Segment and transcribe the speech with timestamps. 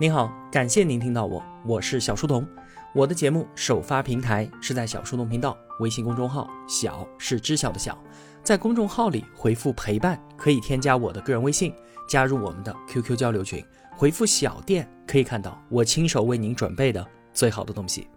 [0.00, 2.48] 您好，感谢您听到我，我是小书童。
[2.94, 8.02] 我的节目首发平台是在小书童频道微信公众号，小是知晓的小，
[8.42, 11.74] 在公众号里回复陪伴，可以添加我的个人微信，
[12.08, 13.62] 加入我们的 QQ 交流群。
[13.94, 18.08] 回复小店可以看到我亲手为您准备的最好的东西。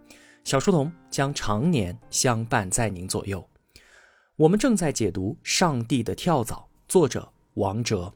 [0.42, 3.46] 小书童将常年相伴在您左右。
[4.36, 6.54] 我们正在解读《上帝的跳蚤》，
[6.88, 8.10] 作者王哲。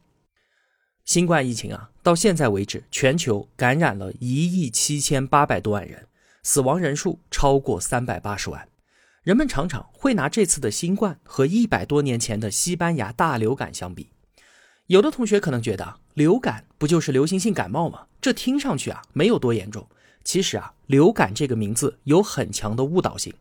[1.08, 6.06] 新冠疫情啊，到现在为止，全球感染了一亿七千八百多万人，
[6.42, 8.68] 死亡人数超过三百八十万。
[9.22, 14.10] 人们常常会拿这次的新冠和一百多年前的西班牙大流感相比。
[14.88, 18.08] 有的同学可能觉得，流感不就是流行性感冒吗？
[18.20, 19.88] 这听上去啊，没有多严重。
[20.22, 23.32] 其实啊，流感这个名字有很强的误导性，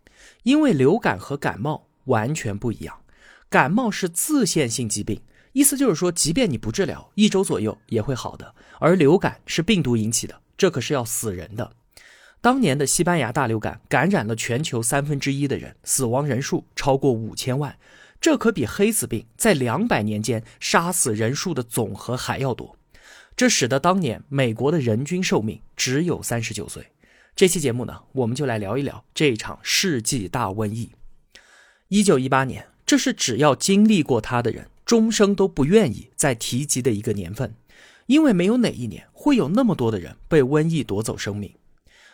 [0.44, 3.02] 因为流感和感冒完全不一样。
[3.50, 5.20] 感冒是自限性疾病。
[5.54, 8.54] 意思就是说，即便你不治疗，一周左右也会好的。
[8.80, 11.72] 而流感是病毒引起的，这可是要死人的。
[12.40, 17.76] 当年的西班牙大流感感染了全球三分之一的人，死亡人数超过五千万，
[18.22, 22.78] 这可比黑死病在两百年间杀死人数的总和还要多。
[23.36, 26.88] 这使得当年美国的人均寿命只有三十九岁。
[27.36, 30.92] 这期节目呢，我们就来聊一聊这场世纪大瘟疫。
[31.88, 34.68] 一九一八年，这是只要经历过它的人。
[34.88, 37.54] 终生都不愿意再提及的一个年份，
[38.06, 41.54] 因为没有哪一年会有那么多的人被瘟疫夺走生命。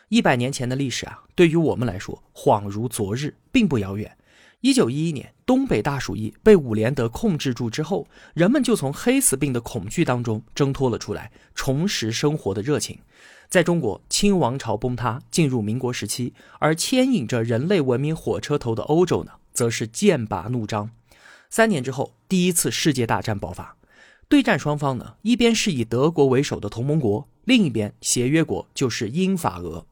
[0.09, 4.17] 一百年前的历史啊，对于我们来说恍如昨日，并不遥远。
[4.61, 12.97] 一九一一年，东北大鼠疫被伍连德控制住之后，人们就从黑死病的恐惧当中挣脱了出来，重拾生活的热情。
[13.49, 20.89] 在中国，清王朝崩塌，进入民国时期，而牵引着人类文明火车头的欧洲呢，则是剑拔弩张。
[21.55, 23.77] 三年之后，第一次世界大战爆发，
[24.27, 29.85] 对战双方呢，一边是以德国为首的同盟国，另一边协约国就是英法俄。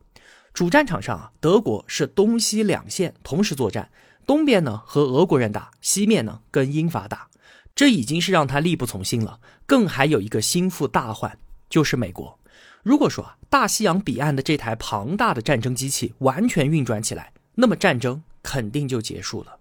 [0.56, 3.92] 主战场上啊，德国是东西两线同时作战，
[4.26, 7.30] 东边呢和俄国人打，西面呢跟英法打，
[7.76, 9.40] 这已经是让他力不从心了。
[9.68, 11.38] 更还有一个心腹大患，
[11.70, 12.40] 就是美国。
[12.82, 19.60] 如果说啊，大西洋彼岸的这台庞大的战争机器完全运转起来，那么战争肯定就结束了。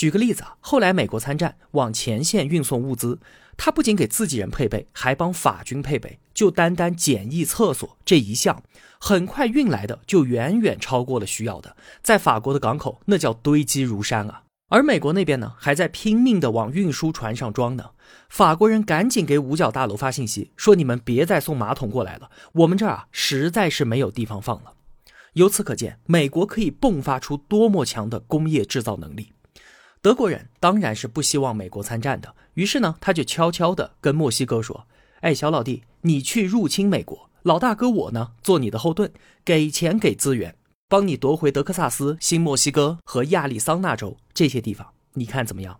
[0.00, 3.18] 举个例子啊，后来美国参战往前线运送物资，
[3.58, 6.18] 他不仅给自己人配备，还帮法军配备。
[6.32, 8.62] 就单单简易厕所这一项，
[8.98, 14.44] 很快运来的就远远超过了需要的，在法国的港口那叫堆积如山啊。
[14.70, 17.90] 而美国那边呢，还在拼命的往运输船上装呢。
[18.30, 24.72] 法国人赶紧给五角大楼发信息，说你们别再送马桶过来了，我们这儿啊实在是没有地方放了。
[25.34, 29.34] 由此可见，美国可以迸发出多么强的工业制造能力。
[30.02, 34.86] 德国人当然是不希望美国参战的，于是呢，他就悄悄地跟墨西哥说
[35.20, 39.12] ：“哎，小老弟，你去入侵美国，老大哥我呢做你的后盾，
[39.44, 40.56] 给钱给资源，
[40.88, 45.78] 帮你夺回德克萨斯、新墨西哥和亚利桑那州这些地方，你看怎么样？”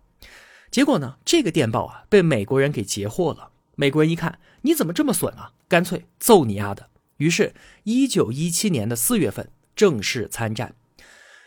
[0.70, 3.48] 结果呢，这个电报啊被美国人给截获了。
[3.76, 5.52] 美国人一看，你怎么这么损啊？
[5.66, 6.90] 干脆揍你丫的！
[7.16, 7.54] 于是，
[7.84, 10.74] 一九一七年的四月份正式参战。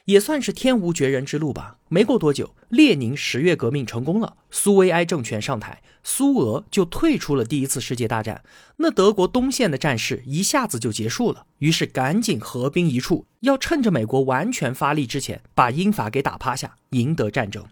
[0.06, 1.78] 也算是天无绝人之路吧。
[1.88, 8.44] 没过多久，列宁十月革命成功了，苏维埃政权上台，苏俄就退出了第一次世界大战。
[8.78, 17.64] 那德国东线的战事一下子就结束了，于是赶紧合兵一处，要趁着美国完全发力之前，把英法给打趴下，赢得战争。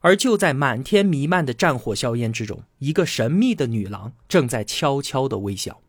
[0.00, 5.80] 而就在满天弥漫的战火硝烟之中，一个神秘的女郎正在悄悄地微笑。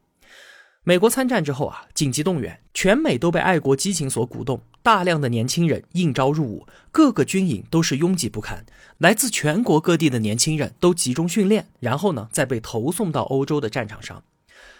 [0.83, 8.65] 美国参战之后啊，紧急动员，全美都被爱国激情所鼓动，大量的年轻人应招入伍，各个军营都是拥挤不堪，
[8.97, 14.23] 来自全国各地的年轻人都集中训练，然后呢，再被投送到欧洲的战场上。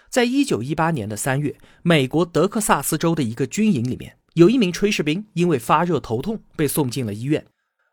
[0.10, 7.46] 在一九一八年的三月，美国德克萨斯州的一个军营里面，有一名炊事兵因为发热头痛被送进了医院，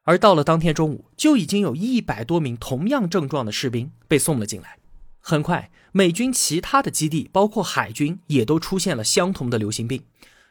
[0.04, 4.78] 而到了当天中午，就已经有一百多名同样症状的士兵被送了进来。
[5.20, 10.04] 很快，美军其他的基地，包括海军，也都出现了相同的流行病。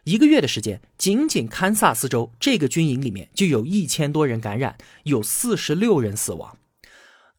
[0.05, 6.59] 一个月的时间，仅仅堪萨斯州这个军营里面就有一千多人感染，有四十六人死亡。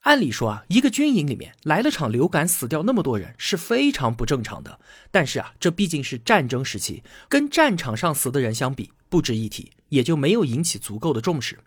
[0.00, 4.80] 按理说啊，一个军营里面来了场流感，死掉那么多人是非常不正常的。
[5.12, 11.60] 但是啊，这毕竟是战争时期，跟战场上死的人相比不值一提，也就没有引起足够的重视。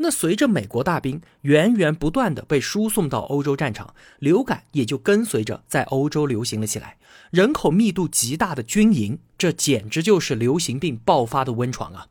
[0.00, 6.98] 那随着美国大兵源源不断的被输送到欧洲战场，流感也就跟随着在欧洲流行了起来。
[7.30, 12.06] 人口密度极大的军营，这简直就是流行病爆发的温床啊！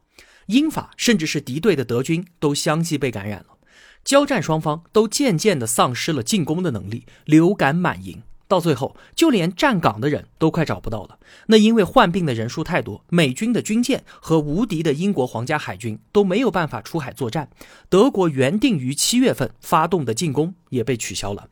[0.47, 3.57] 英法甚至是敌对的德军都相继被感染了，
[4.03, 8.21] 交战双方都渐渐的丧失了进攻的能力，流感满营。
[8.47, 11.19] 到最后就连站岗的人都快找不到了。
[11.47, 17.49] 那因为患病的人数太多，美军的军舰和无敌的英国皇家海军都没有办法出海作战，
[17.89, 21.49] 德国原定于七月份发动的进攻也被取消了。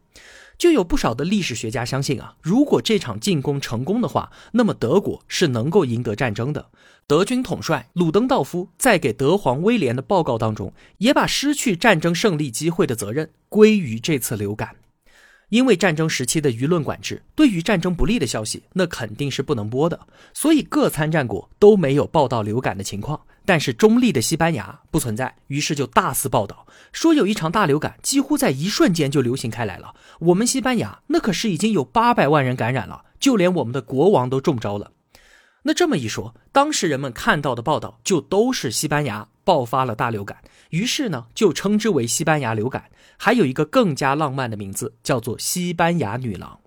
[0.58, 6.70] 就有不少的历史学家相信啊，如果这场进攻成功的话，那么德国是能够赢得战争的。
[7.08, 14.78] 德军统帅鲁登道夫在给德皇威廉的报告当中，也把失去战争胜利机会的责任归于这次流感。
[15.50, 20.00] 因为战争时期的舆论管制，对于战争不利的消息，那肯定是不能播的，
[20.34, 23.22] 所以各参战国都没有报道流感的情况。
[23.48, 29.94] 但是中立的西班牙不存在，于是就大肆报道，说有一场大流感，几乎在一瞬间就流行开来了。
[30.20, 34.92] 我们西班牙那可是已经有八百万人感染了，就连我们的国王都中招了。
[35.62, 40.38] 那这么一说，当时人们看到的报道就都是西班牙爆发了大流感，
[40.72, 42.86] 于是呢就称之为西班牙流感。
[43.18, 46.60] 还有一个更加浪漫的名字，叫做西班牙女郎。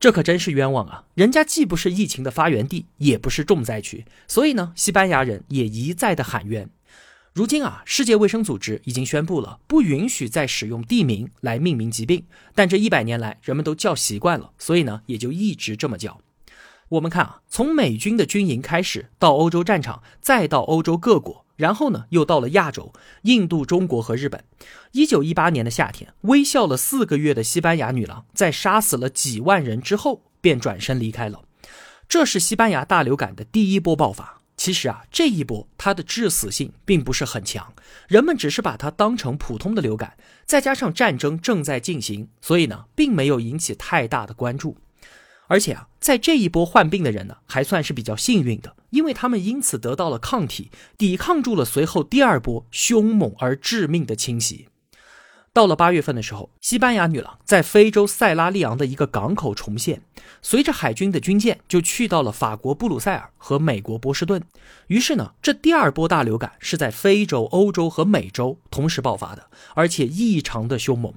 [0.00, 1.04] 这可真是冤枉啊！
[1.14, 6.68] 人家既不是疫情的发源地，也不是重灾区，所以呢，西班牙人也一再的喊冤。
[7.32, 12.26] 如今啊，世界卫生组织已经宣布了，不允许再使用地名来命名疾病。
[12.54, 16.20] 但这一百年来，人们都叫习惯了，所以呢，也就一直这么叫。
[16.90, 21.43] 我们看啊，从美军的军营开始，到欧洲战场，再到欧洲各国。
[21.56, 22.92] 然后呢，又到了亚洲，
[23.22, 24.42] 印度、中国和日本。
[24.92, 31.42] 一九一八年的夏天，微笑了四个月的西班牙女郎，在杀死了几万人之后，便转身离开了。
[32.08, 34.40] 这是西班牙大流感的第一波爆发。
[34.56, 37.74] 其实啊，这一波它的致死性并不是很强，
[38.06, 40.16] 人们只是把它当成普通的流感，
[40.46, 44.76] 再加上战争正在进行，所以呢，并没有引起太大的关注。
[45.46, 54.68] 而且啊，在这一波患病的人呢，还算是比较幸运的，因为他们因此得到了抗体，抵抗住了随后第二波凶猛而致命的侵袭。
[55.52, 60.02] 到了八月份的时候，西班牙女郎在非洲塞拉利昂的一个港口重现，
[60.42, 64.42] 随着海军的军舰就去到了法国布鲁塞尔和美国波士顿。
[64.88, 71.14] 于是呢，这第二波大流感是在非洲、欧洲和美洲同时爆发的，而且异常的凶猛。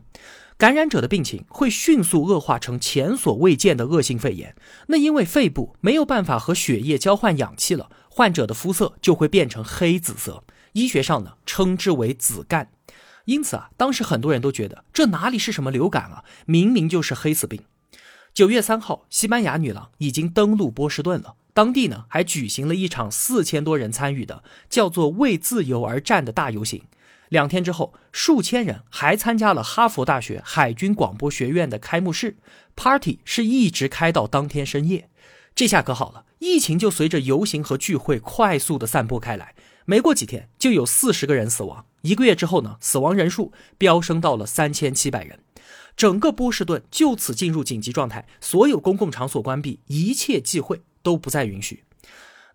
[0.57, 4.55] 感染者的病情会迅速恶化成前所未见的恶性肺炎。
[4.87, 10.43] 那因为肺部没有办法和血液交换氧气了，患者的肤色就会变成黑紫色，
[10.73, 12.65] 医学上呢称之为紫绀。
[13.25, 17.61] 因此啊，当时很多人都觉得这哪里是什么流感啊，明明就是黑死病。
[18.33, 26.81] 九月三号，西班牙女郎已经登陆波士顿了，当地呢还举行了一场四千多人参与的叫做“为自由而战”的大游行。
[27.29, 32.37] 两天之后，数千人还参加了哈佛大学海军广播学院的开幕式
[32.75, 35.09] ，party 是一直开到当天深夜。
[35.53, 39.55] 这下可好了，疫情就随着游行和聚会快速的散播开来。
[39.85, 41.85] 没过几天，就有四十个人死亡。
[42.01, 45.39] 一个月之后呢，死亡人数飙升到了三千七百人。
[45.95, 51.83] 整个波士顿就此进入紧急状态，所有公共场所关闭，一切忌讳都不再允许。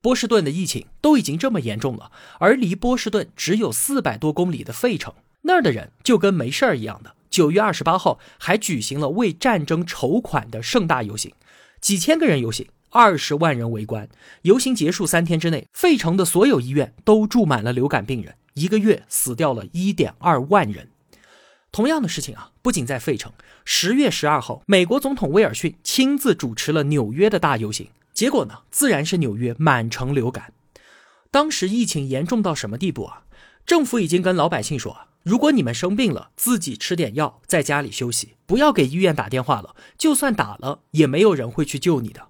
[0.03, 2.11] 波士顿的疫情都已经这么严重了，
[2.41, 7.15] 而离波士顿只有四百多公里的费城，那儿的人就跟没事儿一样的。
[7.31, 11.33] 九月二十八号还举行了为战争筹款的盛大游行，
[11.81, 14.09] 几千个人游行，二十万人围观。
[14.43, 20.91] 游行结束三天之内，费城的所有医院都住满了流感病人，一个月死掉了一点二万人。
[21.71, 23.33] 同样的事情啊，不仅在费城，
[23.65, 27.89] 十月十二号，美国总统威尔逊亲自主持了纽约的大游行。
[28.13, 30.53] 结果呢，自然是纽约满城流感。
[31.31, 33.23] 当时疫情严重到什么地步啊？
[33.65, 39.75] 政府已经跟老百姓说，如果你们生病了，自己吃点药，在家里休息，不要给医院打电话了。
[39.97, 42.29] 就算打了，也没有人会去救你的。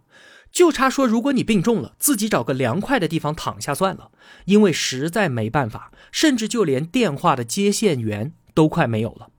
[0.53, 4.13] 就差说，如果你病重了，自己找个凉快的地方躺下算了。
[4.45, 9.31] 因为实在没办法，甚至就连电话的接线员都快没有了。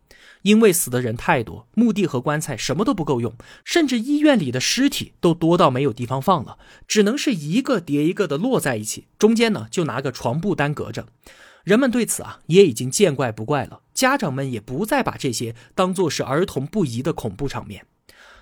[0.44, 3.34] 因为死的人太多，墓地和棺材什么都不够用，
[3.66, 6.58] 甚至医院里的尸体都多到没有地方放了，
[6.88, 11.08] 只能是一个叠一个的摞在一起，中间呢就拿个床布单隔着。
[11.64, 17.86] 人们对此啊也已经见怪不怪了，家长们也不再把这些当做是儿童不宜的恐怖场面。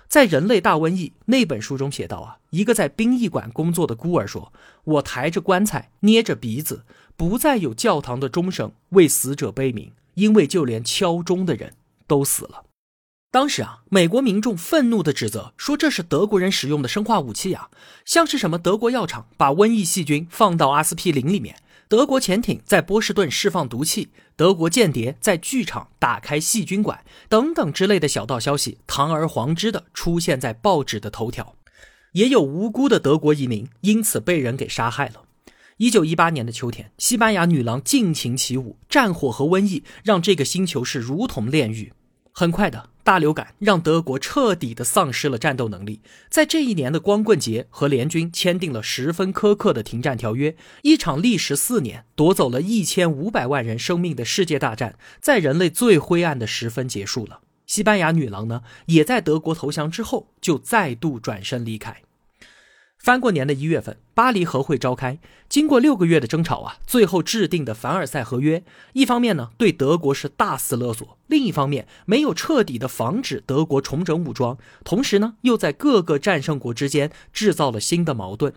[0.08, 4.52] 在《人类大瘟疫》那本书中写道啊，一个在殡仪馆工作的孤儿说
[4.84, 6.84] ：“我抬着棺材，捏着鼻子，
[7.16, 11.72] 不再有教堂的钟声为死者悲鸣，因为就连敲钟的人。”
[12.12, 12.66] 都死了。
[13.30, 17.70] 当时啊，美国民众愤怒的指责说：“这是德国人使用的生化武器啊，
[18.04, 21.56] 像是什么德国药厂把瘟疫细菌放到阿司匹林里面，
[21.88, 31.56] 德国潜艇在波士顿释放毒气，德国间谍在剧场打开细菌馆等等之类的小道消息，堂而皇之的出现在报纸的头条。
[32.12, 35.22] 也有无辜的德国移民因此被人给杀害了。
[35.78, 41.94] 一九一八年的秋天，西班牙女郎尽情起舞，战火和瘟疫让这个星球是如同炼狱。
[42.34, 46.00] 很快的，大流感让德国彻底的丧失了战斗能力。
[46.30, 50.56] 在这一年的光棍节，和联军签订了十分苛刻的停战条约。
[50.80, 57.40] 一场历时四年、夺走了一千五百万人生命的世界大战，在人类最灰暗的时分结束了。
[57.66, 62.02] 西班牙女郎呢，也在德国投降之后，就再度转身离开。
[63.02, 65.18] 翻过年的一月份，巴黎和会召开。
[65.48, 78.54] 经过六个月的争吵啊，最后制定的凡尔赛合约，一方面呢对德国是大肆勒索，另一方面没有彻底的防止德国重整武装，同时呢又在各个战胜国之间制造了新的矛盾。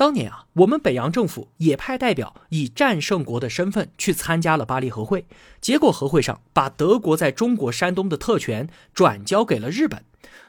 [0.00, 5.26] 当年啊，我们北洋政府也派代表以战胜国的身份去参加了巴黎和会，
[5.60, 10.02] 结果和会上把德国在中国山东的特权转交给了日本，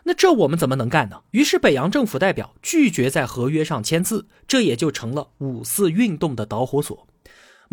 [0.03, 1.23] 那这我们怎么能干呢？
[1.31, 7.05] 于是北洋政府代表拒绝在合约上签字，这也就成了五四运动的导火索。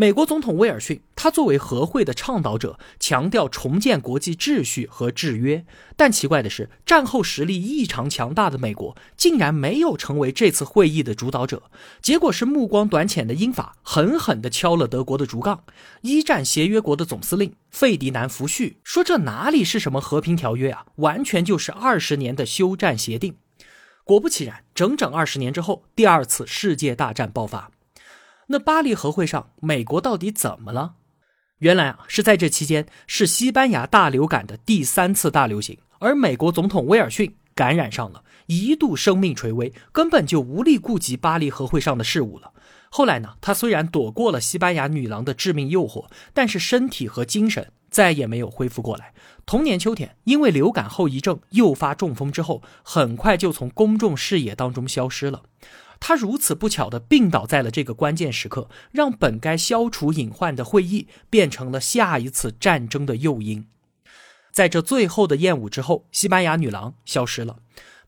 [0.00, 5.66] 美国总统威尔逊，他作为和会的倡导者，强调重建国际秩序和制约。
[5.96, 11.64] 但奇怪的是，战后实力异常强大的美国，竟然没有成为这次会议的主导者。
[12.00, 15.64] 结果是目光短浅的英法狠狠地敲了德国的竹杠。
[16.02, 23.34] 一战协约国的总司令费迪南福煦说：“这哪里是什么和平条约啊，完全就是二十年的休战协定。”
[24.06, 27.72] 果不其然，整整二十年之后，第二次世界大战爆发。
[28.50, 30.94] 那巴黎和会上，美国到底怎么了？
[31.58, 42.52] 原来啊，是在这期间是西班牙大流感的第三次大流行，而美国总统威尔逊感染上了，一度生命垂危，根本就无力顾及巴黎和会上的事务了。
[42.88, 49.12] 后来呢，他虽然躲过了西班牙女郎的致命诱惑，但是身体和精神再也没有恢复过来。
[49.44, 55.42] 同年秋天，因为流感后遗症诱发中风之后，很快就从公众视野当中消失了。
[56.00, 63.66] 他如此不巧的病倒在了这个关键时刻，让本该消除隐患的会议变成了下一次战争的诱因。
[64.52, 67.58] 在这最后的宴舞之后，西班牙女郎消失了。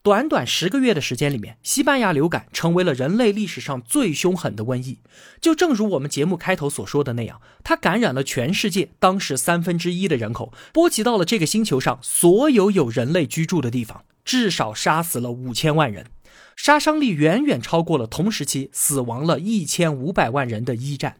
[0.02, 5.00] 短短十个月的时间里面，西班牙流感成为了人类历史上最凶狠的瘟疫。
[5.42, 16.06] 就正如我们节目开头所说的那样，它感染了全世界当时三分之一的人口，波及到了这个星球上所有有人类居住的地方，至少杀死了五千万人。
[16.62, 21.16] 杀伤力远远超过了同时期死亡了一千五百万人的一战。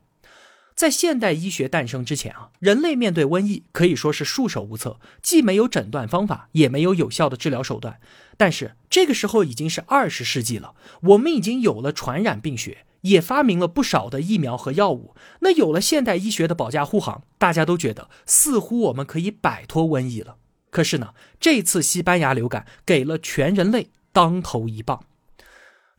[0.74, 8.00] 在现代医学诞生之前啊，人类面对瘟疫可以说是束手无策，既没有诊断方法，也没有有效的治疗手段。
[8.36, 15.14] 但是这个时候已经是二十世纪了，我们已经有了传染病学，也发明了不少的疫苗和药物。
[15.40, 20.36] 那有了现代医学的保驾护航，大家都觉得似乎我们可以摆脱瘟疫了。
[20.68, 25.02] 可是呢，这次西班牙流感给了全人类当头一棒。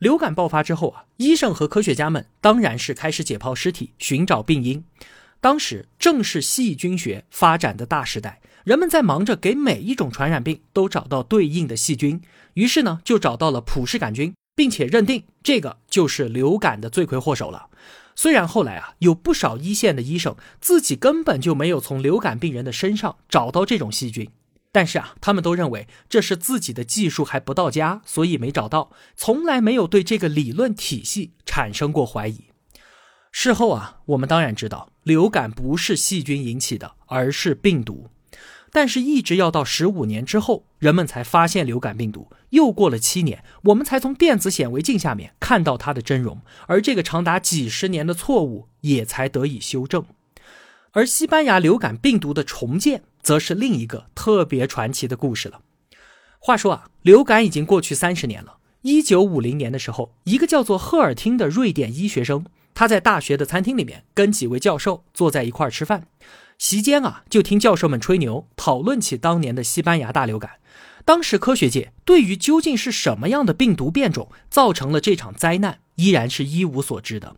[0.02, 4.84] 流感爆发之后啊，医生和科学家们当然是开始解剖尸体，寻找病因。
[5.40, 12.20] 当时正是细菌学发展的大时代，人们在忙着给每一种传染病都找到对应的细菌，
[12.56, 17.68] 于是呢，就找到了普氏杆菌，并且认定这个就是流感的罪魁祸首了。
[18.16, 24.28] 虽然后来啊，有不少一线的医生自己根本就没有从流感病人的身上找到这种细菌。
[24.72, 32.46] 但是啊，他们都认为这是自己的技术还不到家，所以没找到，从来没有对这个理论体系产生过怀疑。
[33.32, 38.10] 事后啊，我们当然知道流感不是细菌引起的，而是病毒。
[38.74, 42.30] 但是，一直要到十五年之后，人们才发现流感病毒。
[42.52, 50.06] 又过了七年，我们才从电子显微镜下面看到它的真容，而这个长达几十年的错误也才得以修正。
[50.92, 53.04] 而西班牙流感病毒的重建。
[53.22, 55.62] 则是另一个特别传奇的故事了。
[56.40, 58.58] 话说啊，流感已经过去三十年了。
[58.82, 66.08] 一九五零年的时候，一个叫做赫尔汀的瑞典医学生，他在大学的餐厅里面跟几位教授坐在一块儿吃饭，
[66.58, 70.54] 席间啊，就听教授们吹牛，讨论起当年的西班牙大流感。
[71.06, 77.36] 当时科学界对于究竟是什么样的病毒变种造成了这场灾难，依然是一无所知的。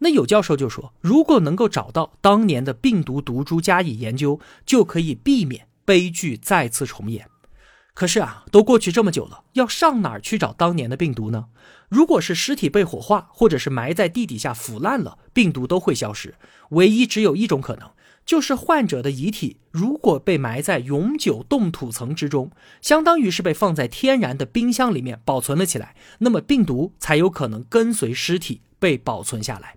[0.00, 7.28] 那有教授就说，如果能够找到当年的病毒毒株加以研究，就可以避免悲剧再次重演。
[7.92, 11.46] 可是啊，都过去这么久了，要上哪儿去找当年的病毒呢？
[11.90, 16.34] 如果是尸体被火化，或者是埋在地底下腐烂了，病毒都会消失。
[16.70, 17.90] 唯一只有一种可能，
[18.24, 29.74] 就是患者的遗体如果被埋在永久冻土层之中，相当于是被放在天然的冰箱里面保存了起来，那么病毒才有可能跟随尸体被保存下来。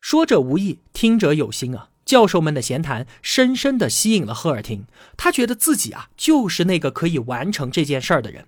[0.00, 1.88] 说者无意，听者有心啊！
[2.04, 4.84] 教授们的闲谈深深地吸引了赫尔汀，
[5.16, 8.46] 他觉得自己啊就是那个可以完成这件事儿的人。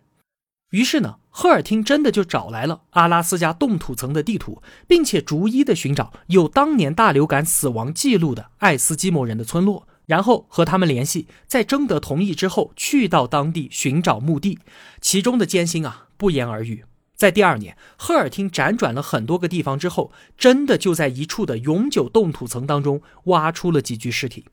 [0.70, 14.60] 于是呢，赫尔汀真的就找来了阿拉斯加冻土层的地图，并且逐一的寻找有当年大流感死亡记录的爱斯基摩人的村落，然后和他们联系，在征得同意之后，去到当地寻找墓地，
[15.00, 16.84] 其中的艰辛啊，不言而喻。
[17.20, 24.46] 在第二年，赫尔汀辗转了很多个地方之后，真的就在一处的永久冻土层当中挖出了几具尸体。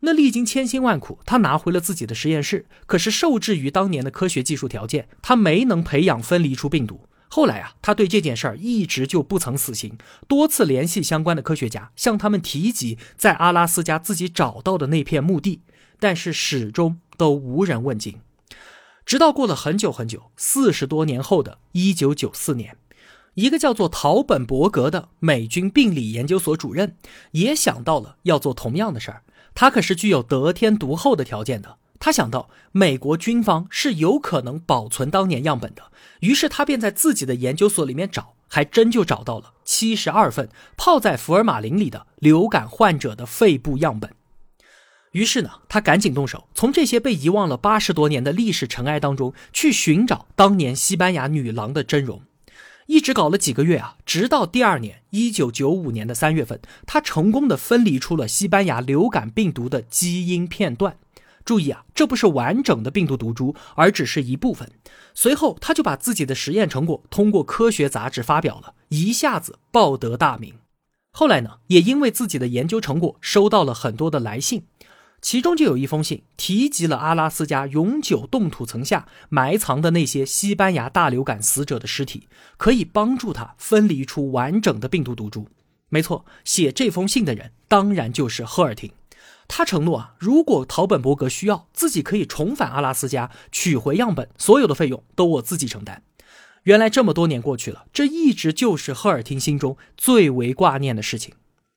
[0.00, 7.08] 那历经千辛万苦，他拿回了自己的实验室，可是受制于当年的科学技术条件，他没能培养分离出病毒。
[7.28, 9.96] 后来啊，他对这件事儿一直就不曾死心，
[10.28, 15.62] 多次联系相关的科学家，向他们提及在阿拉斯加自己找到的那片墓地，
[15.98, 18.20] 但是始终都无人问津。
[19.06, 22.76] 直到过了很久很久，四十多年后的一九九四年，
[23.34, 26.96] 一个叫做陶本伯格的美军病理研究所主任
[27.32, 29.22] 也想到了要做同样的事儿。
[29.54, 31.76] 他可是具有得天独厚的条件的。
[32.00, 35.84] 他想到美国军方是有可能保存当年样本的，
[36.20, 44.10] 于是他便在自己的研究所里面找，还真就找到了七十二份泡在福尔马林里的流感患者的肺部样本。
[45.14, 52.22] 于是呢，他赶紧动手，从这些被遗忘了八十多年的历史尘埃当中去寻找当年西班牙女郎的真容，
[52.86, 60.96] 一直搞了几个月啊，直到第二年，一九九五年的三月份，他成功的分离出了西班牙流感病毒的基因片段。
[61.44, 64.68] 注意啊，这不是完整的病毒毒株，而只是一部分。
[65.14, 70.54] 随后，他就把自己的实验成果通过科学杂志发表了，一下子报得大名。
[71.12, 74.64] 后来呢，也因为自己的研究成果，收到了很多的来信。
[75.24, 82.28] 其中就有一封信，提及了阿拉斯加永久冻土层下埋藏的那些西班牙大流感死者的尸体，
[82.58, 85.48] 可以帮助他分离出完整的病毒毒株。
[85.88, 88.92] 没错，写这封信的人当然就是赫尔廷。
[89.48, 96.02] 他承诺啊，如果陶本伯格需要，自己可以重返阿拉斯加取回样本，所有的费用都我自己承担。
[96.64, 101.32] 原来这么多年过去了，这一直就是赫尔廷心中最为挂念的事情。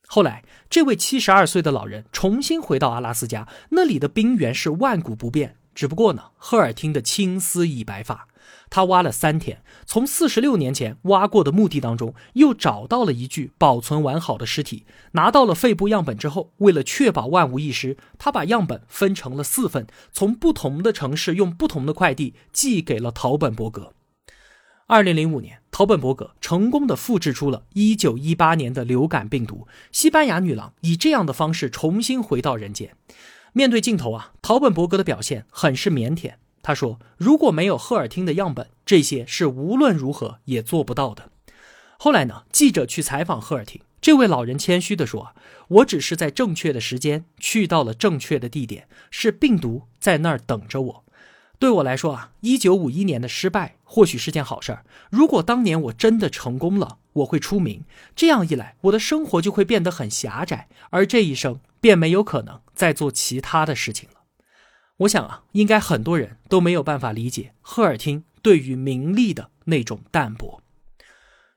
[0.07, 5.57] 后来，这位七十二岁的老人重新回到阿拉斯加，那里的冰原是万古不变。
[5.75, 8.27] 只不过呢，赫尔汀的青丝已白发。
[8.69, 14.85] 他挖了三天，从四十六年前挖过的墓地当中，又找到了一具保存完好的尸体。
[15.11, 23.93] 拿到了肺部样本之后，为了确保万无一失，他把样本分成了四份，从不同的城市用不同的快递寄给了陶本伯格。
[24.87, 29.67] 二零零五年，陶本伯格成功的复制出了一九一八年的流感病毒。
[29.91, 32.95] 西班牙女郎以这样的方式重新回到人间。
[33.53, 36.33] 面对镜头啊，陶本伯格的表现很是腼腆。
[36.63, 41.29] 他说：“如果没有赫尔汀的样本，这些是无论如何也做不到的。”
[41.99, 45.35] 后来呢，记者去采访赫尔汀，这位老人谦虚地说
[45.69, 51.03] ：“我只是在正确的时间去到了正确的地点，是病毒在那儿等着我。”
[51.59, 54.85] 对我来说啊，一九五一年的失败或许是件好事儿。
[55.09, 57.83] 如果当年我真的成功了，我会出名，
[58.15, 64.21] 这样一来，我的生活就会变得很狭窄，而这一生便没有可能再做其他的事情了。
[64.97, 70.61] 我想啊，应该很多人都没有办法理解赫尔汀对于名利的那种淡泊。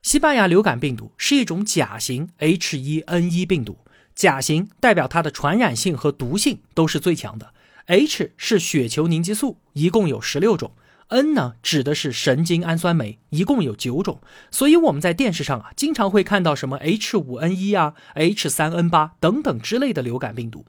[0.01, 3.77] 西班牙流感病毒是一种甲型 H1N1 病毒，
[4.15, 7.53] 甲型代表它的传染性和毒性都是最强的。
[7.91, 10.71] H 是血球凝集素，一共有十六种
[11.09, 14.21] ；N 呢指的是神经氨酸酶，一共有九种。
[14.49, 20.63] 所以我们在电视上啊，经常会看到什么 H5N1 啊、H3N8 等等之类的流感病毒。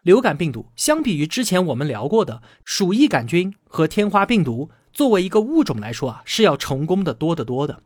[0.00, 7.82] 流感病毒相比于之前我们聊过的鼠疫杆菌和天花病毒，作为一个物种来说啊，是要成功的多得多的。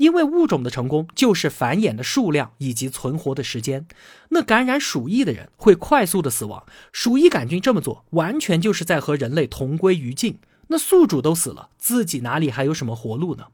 [0.00, 3.86] 因为物种的成功就是繁衍的数量以及存活的时间。
[4.30, 10.38] 那感染鼠疫的人会快速的死亡，鼠疫杆菌这么做完全就是在和人类同归于尽。
[10.68, 13.48] 那宿主都死了，自己哪里还有什么活路呢？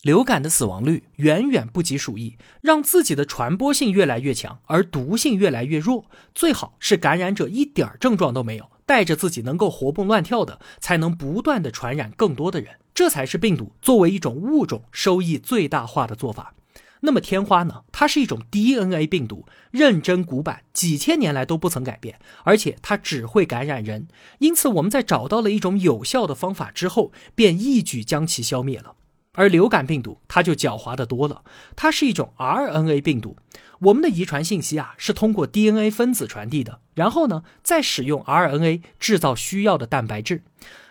[0.00, 6.06] 流感的死亡率远远不及鼠疫，让自己的传播性越来越强，而毒性越来越弱。
[6.34, 12.74] 最好是感染者一点症状都没有，带着自己能够活蹦乱跳的，才能不断的传染更多的人。
[12.92, 16.54] 这才是病毒作为一种物种收益最大化的做法。
[17.02, 17.84] 那么天花呢？
[17.92, 24.08] 它是一种 DNA 病毒，认真古板，几千年来都不曾改变，而且它只会感染人。
[24.40, 28.96] 因此，我们在找到了一种有效的方法之后，便一举将其消灭了。
[29.34, 31.44] 而流感病毒它就狡猾的多了，
[31.76, 33.36] 它是一种 RNA 病毒。
[33.80, 40.42] 我们的遗传信息啊是通过 DNA 分子传递的，然后呢再使用 RNA 制造需要的蛋白质。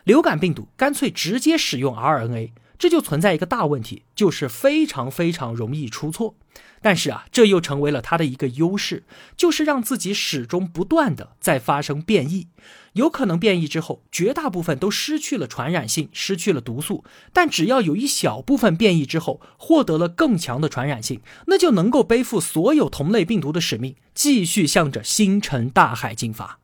[0.04, 6.36] 流感病毒干脆直接使用 RNA，这就存在一个大问题，就是非常非常容易出错。
[6.82, 9.04] 但是啊，这又成为了它的一个优势，
[9.36, 12.48] 就是让自己始终不断的在发生变异。
[12.94, 26.60] 有可能变异之后，绝大部分都失去了传染性，失去了毒素，但只要有一小部分变异之后获得了更强的传染性，那就能够背负所有同类病毒的使命，继续向着星辰大海进发。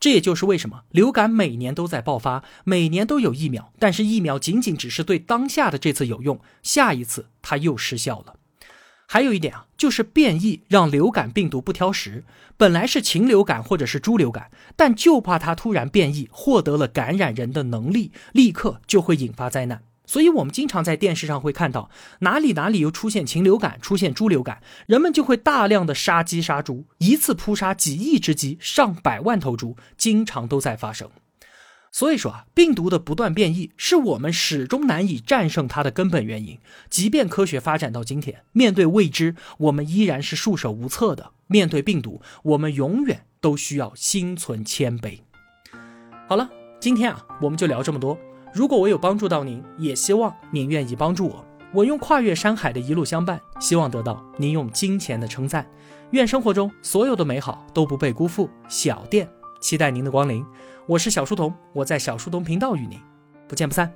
[0.00, 8.37] 这也就是为什么流感每年都在爆发，每年都有疫苗，但是疫苗仅仅只是对当下的这次有用，下一次它又失效了。
[9.10, 12.24] 还有一点啊，就是变异让流感病毒不挑食，
[12.58, 19.82] 本来是禽流感或者是猪流感，但就怕它突然变异，获得了感染人的能力，立刻就会引发灾难。
[20.04, 21.88] 所以，我们经常在电视上会看到
[22.20, 31.10] 哪里哪里又出现禽流感、出现猪流感，人们就会大量的杀鸡杀猪，一次扑杀几亿只鸡、上百万头猪，经常都在发生。
[31.90, 36.58] 所以说啊，病毒的不断变异是我们始终难以战胜它的根本原因。
[36.88, 41.32] 即便科学发展到今天，面对未知，我们依然是束手无策的。
[41.46, 45.20] 面对病毒，我们永远都需要心存谦卑。
[46.28, 48.18] 好了，今天啊，我们就聊这么多。
[48.52, 51.44] 如果我有帮助到您，也希望您愿意帮助我。
[51.72, 55.66] 我用跨越山海的一路相伴，希望得到您用金钱的称赞。
[56.10, 58.48] 愿生活中所有的美好都不被辜负。
[58.68, 59.28] 小店
[59.60, 60.44] 期待您的光临。
[60.86, 62.98] 我是小书童，我在小书童频道与您
[63.46, 63.92] 不见不散。